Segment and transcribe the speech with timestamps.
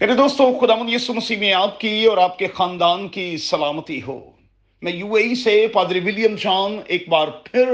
[0.00, 4.30] میرے دوستو، خدا یسو مسیح، میں آپ کی اور آپ کے خاندان کی سلامتی ہو۔
[4.82, 7.68] میں یو اے ای سے پادری ولیم جان ایک بار پھر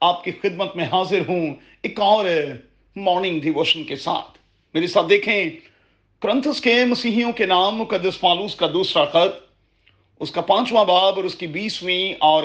[0.00, 2.24] آپ کی خدمت میں حاضر ہوں، ایک اور
[2.96, 4.38] مارننگ ڈیووشن کے ساتھ۔
[4.74, 5.44] میرے ساتھ دیکھیں،
[6.22, 9.46] کرنتھس کے مسیحیوں کے نام، مقدس پالوس کا دوسرا خط،
[10.20, 12.42] اس کا پانچواں باب اور اس کی بیسویں اور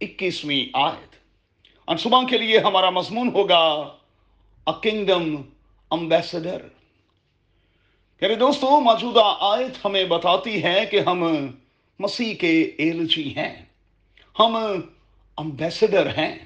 [0.00, 1.14] اکیسویں آیت۔
[1.84, 3.94] اور صبح کے لیے ہمارا مضمون ہوگا
[4.66, 5.36] ا کنگڈم
[5.90, 6.58] امبیسڈر
[8.20, 11.46] میرے دوستو، موجودہ آیت ہمیں بتاتی ہے کہ ہم
[11.98, 13.64] مسیح کے ایلچی ہیں۔
[14.38, 14.56] ہم
[15.36, 16.38] امبیسڈر ہیں۔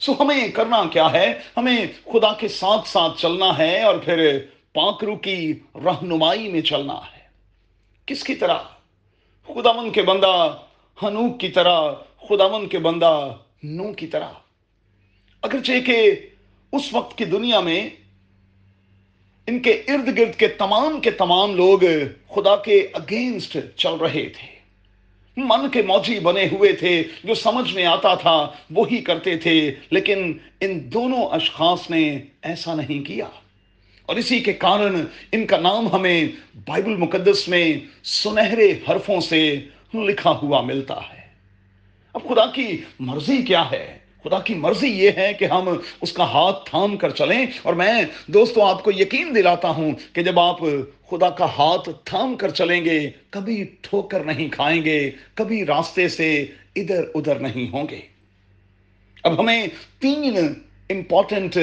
[0.00, 4.38] سو ہمیں کرنا کیا ہے؟ ہمیں خدا کے ساتھ ساتھ چلنا ہے اور پھر
[4.74, 7.22] پاکرو کی رہنمائی میں چلنا ہے۔
[8.06, 8.58] کس کی طرح؟
[9.46, 10.58] خدا من کے بندہ
[11.02, 11.92] ہنوک کی طرح
[12.28, 14.28] خدا من کے بندہ نو کی طرح۔
[15.42, 16.12] اگرچہ کہ
[16.72, 17.90] اس وقت کی دنیا میں
[19.48, 21.78] ان کے ارد گرد کے تمام کے تمام لوگ
[22.34, 24.58] خدا کے اگینسٹ چل رہے تھے۔
[25.36, 30.38] من کے موجی بنے ہوئے تھے، جو سمجھ میں آتا تھا، وہی کرتے تھے، لیکن
[30.60, 33.24] ان دونوں اشخاص نے ایسا نہیں کیا۔
[34.06, 36.24] اور اسی کے کارن ان کا نام ہمیں
[36.66, 37.72] بائبل مقدس میں
[38.04, 39.60] سنہرے حرفوں سے
[39.94, 41.26] لکھا ہوا ملتا ہے۔
[42.14, 45.68] اب خدا کی مرضی کیا ہے؟ خدا کی مرضی یہ ہے کہ ہم
[46.00, 50.22] اس کا ہاتھ تھام کر چلیں اور میں دوستوں آپ کو یقین دلاتا ہوں کہ
[50.22, 50.60] جب آپ
[51.10, 56.46] خدا کا ہاتھ تھام کر چلیں گے، کبھی ٹھوکر نہیں کھائیں گے، کبھی راستے سے
[56.76, 58.00] ادھر ادھر نہیں ہوں گے۔
[59.22, 59.66] اب ہمیں
[59.98, 60.36] تین
[60.90, 61.56] امپورٹنٹ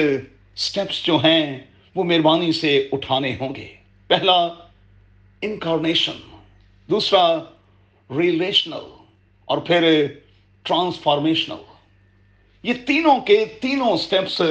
[0.56, 1.58] سٹیپس جو ہیں
[1.94, 3.68] وہ مہربانی سے اٹھانے ہوں گے۔
[4.06, 4.36] پہلا
[5.42, 6.18] انکارنیشن
[6.88, 7.36] دوسرا
[8.10, 8.90] ریلیشنل
[9.44, 10.06] اور پھر
[10.62, 11.75] ٹرانسفارمیشنل
[12.66, 14.42] یہ تینوں کے تینوں سٹیپس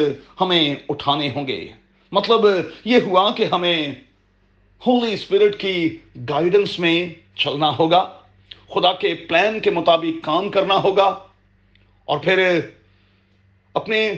[0.42, 1.68] ہمیں اٹھانے ہوں گے۔
[2.12, 2.46] مطلب
[2.86, 3.88] یہ ہوا کہ ہمیں
[4.88, 5.98] ہولی اسپرٹ کی
[6.30, 6.98] گائیڈنس میں
[7.36, 8.22] چلنا ہوگا،
[8.74, 11.20] خدا کے پلان کے مطابق کام کرنا ہوگا،
[12.06, 12.60] اور پھر
[13.74, 14.14] اپنے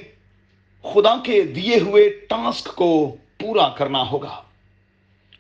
[0.84, 4.42] خدا کے دیے ہوئے ٹاسک کو پورا کرنا ہوگا۔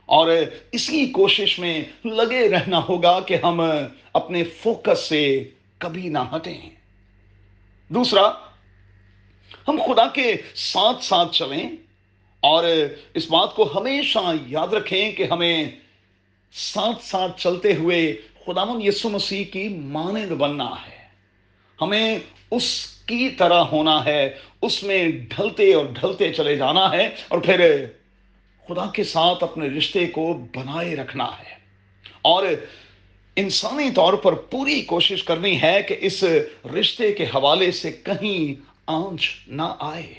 [0.05, 0.27] اور
[0.71, 3.61] اسی کوشش میں لگے رہنا ہوگا کہ ہم
[4.13, 6.69] اپنے فوکس سے کبھی نہ ہٹیں۔
[7.89, 8.46] دوسرا
[9.67, 11.69] ہم خدا کے ساتھ ساتھ چلیں
[12.39, 12.63] اور
[13.13, 15.65] اس بات کو ہمیشہ یاد رکھیں کہ ہمیں
[16.51, 20.97] ساتھ ساتھ چلتے ہوئے خدا من یسو مسیح کی مانند بننا ہے۔
[21.81, 22.19] ہمیں
[22.51, 27.85] اس کی طرح ہونا ہے، اس میں ڈھلتے اور ڈھلتے چلے جانا ہے اور پھر
[28.67, 31.55] خدا کے ساتھ اپنے رشتے کو بنائے رکھنا ہے۔
[32.21, 32.45] اور
[33.35, 36.23] انسانی طور پر پوری کوشش کرنی ہے کہ اس
[36.79, 40.13] رشتے کے حوالے سے کہیں آنچ نہ آئے۔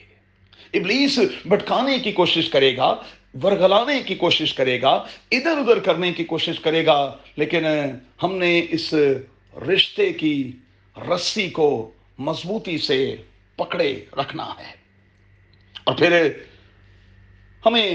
[0.75, 2.95] ابلیس بھٹکانے کی کوشش کرے گا،
[3.43, 4.91] ورگلانے کی کوشش کرے گا،
[5.31, 7.65] ادھر ادھر کرنے کی کوشش کرے گا، لیکن
[8.23, 8.95] ہم نے اس
[9.69, 10.53] رشتے کی
[10.97, 13.17] رسی کو مضبوطی سے
[13.57, 14.73] پکڑے رکھنا ہے۔
[15.85, 16.31] اور پھر
[17.67, 17.95] ہمیں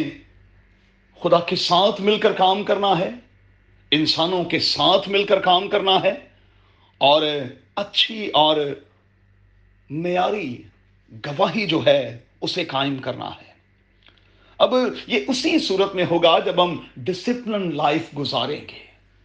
[1.22, 3.10] خدا کے ساتھ مل کر کام کرنا ہے،
[3.92, 6.14] انسانوں کے ساتھ مل کر کام کرنا ہے،
[6.98, 7.22] اور
[7.76, 8.58] اچھی اور
[9.90, 10.64] معیاری
[11.12, 13.54] گواہی جو ہے اسے قائم کرنا ہے۔
[14.58, 14.74] اب
[15.08, 18.84] یہ اسی صورت میں ہوگا جب ہم ڈسپلن لائف گزاریں گے۔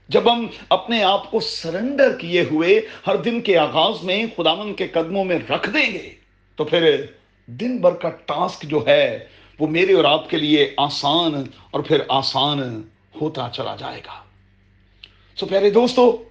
[0.09, 4.89] جب ہم اپنے آپ کو سرنڈر کیے ہوئے ہر دن کے آغاز میں خدامن کے
[4.89, 6.15] قدموں میں رکھ دیں گے،
[6.57, 7.07] تو پھر
[7.47, 9.27] دن بھر کا ٹاسک جو ہے
[9.59, 11.35] وہ میرے اور آپ کے لیے آسان
[11.71, 12.83] اور پھر آسان
[13.21, 14.23] ہوتا چلا جائے گا۔
[15.37, 16.23] سو پیارے دوستو،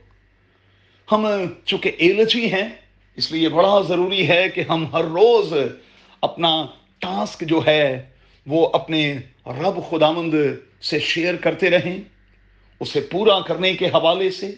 [1.11, 1.27] ہم
[1.65, 2.69] چونکہ ایلچی ہیں
[3.17, 5.53] اس لیے بڑا ضروری ہے کہ ہم ہر روز
[6.21, 6.65] اپنا
[6.99, 8.09] ٹاسک جو ہے
[8.47, 10.33] وہ اپنے رب خدامند
[10.81, 12.01] سے شیئر کرتے رہیں،
[12.79, 14.51] اسے پورا کرنے کے حوالے سے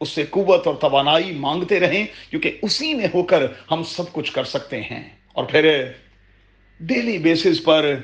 [0.00, 4.32] اس سے قوت اور توانائی مانگتے رہیں، کیونکہ اسی میں ہو کر ہم سب کچھ
[4.32, 5.84] کر سکتے ہیں۔ اور پھر
[6.80, 7.94] ڈیلی بیسس پر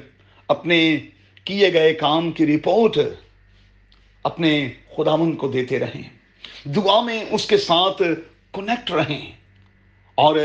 [0.49, 0.97] اپنے
[1.45, 2.99] کیے گئے کام کی رپورٹ
[4.23, 6.03] اپنے خداون کو دیتے رہیں۔
[6.69, 8.03] دعا میں اس کے ساتھ
[8.53, 9.44] کنیکٹ رہیں۔
[10.19, 10.37] اور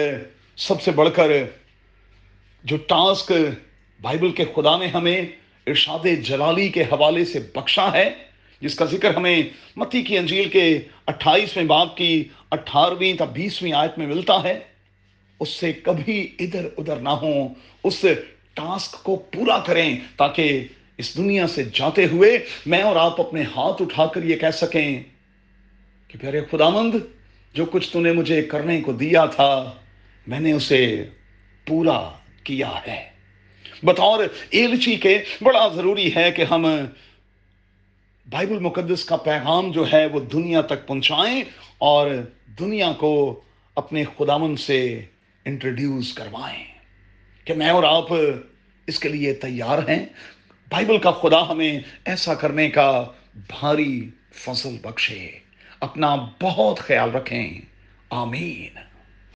[0.57, 1.31] سب سے بڑھ کر،
[2.63, 3.31] جو ٹاسک
[4.01, 5.21] بائبل کے خدا نے ہمیں
[5.67, 8.09] ارشاد جلالی کے حوالے سے بخشا ہے،
[8.61, 9.41] جس کا ذکر ہمیں
[9.77, 10.63] متی کی انجیل کے
[11.07, 14.59] اٹھائیسویں باپ کی اٹھارہویں تا بیسویں آیت میں ملتا ہے،
[15.39, 17.47] اس سے کبھی ادھر ادھر نہ ہوں،
[17.83, 18.05] اس
[18.53, 20.63] ٹاسک کو پورا کریں تاکہ
[20.97, 25.03] اس دنیا سے جاتے ہوئے میں اور آپ اپنے ہاتھ اٹھا کر یہ کہہ سکیں
[26.09, 26.95] کہ پیارے خدا مند
[27.53, 29.71] جو کچھ تو نے مجھے کرنے کو دیا تھا،
[30.27, 31.05] میں نے اسے
[31.67, 32.11] پورا
[32.43, 33.09] کیا ہے۔
[33.83, 36.65] بطور ایلچی کے بڑا ضروری ہے کہ ہم
[38.29, 41.43] بائبل مقدس کا پیغام جو ہے وہ دنیا تک پہنچائیں
[41.77, 42.11] اور
[42.59, 43.41] دنیا کو
[43.75, 45.05] اپنے خداون سے
[45.45, 46.63] انٹروڈیوس کروائیں۔
[47.45, 48.07] کہ میں اور آپ
[48.87, 50.05] اس کے لیے تیار ہیں۔
[50.69, 53.05] بائبل کا خدا ہمیں ایسا کرنے کا
[53.35, 55.48] بھاری فضل بخشے۔
[55.81, 57.61] اپنا بہت خیال رکھیں۔
[58.09, 58.88] آمین۔